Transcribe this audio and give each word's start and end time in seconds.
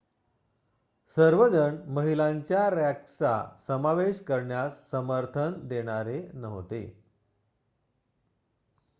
सर्वजण 1.17 1.75
महिलांच्या 1.87 2.69
रँक्सचा 2.69 3.33
समावेश 3.67 4.19
करण्यास 4.19 4.79
समर्थन 4.91 5.59
देणारे 5.67 6.19
नव्हते 6.33 6.81